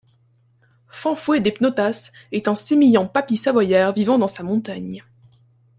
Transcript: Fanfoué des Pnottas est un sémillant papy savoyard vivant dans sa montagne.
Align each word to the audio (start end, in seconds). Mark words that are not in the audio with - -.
Fanfoué 0.87 1.41
des 1.41 1.51
Pnottas 1.51 2.09
est 2.31 2.47
un 2.47 2.55
sémillant 2.55 3.05
papy 3.07 3.37
savoyard 3.37 3.93
vivant 3.93 4.17
dans 4.17 4.27
sa 4.27 4.41
montagne. 4.41 5.03